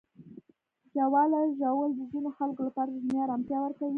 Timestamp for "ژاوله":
0.95-1.41